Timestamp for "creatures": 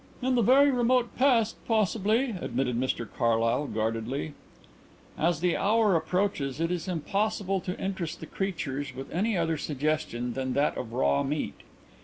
8.25-8.95